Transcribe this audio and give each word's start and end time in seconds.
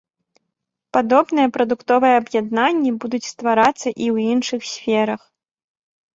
Падобныя 0.95 1.47
прадуктовыя 1.57 2.13
аб'яднанні 2.21 2.91
будуць 3.05 3.29
стварацца 3.33 3.71
і 3.75 3.93
ў 3.93 4.15
іншых 4.35 4.61
сферах. 4.73 5.21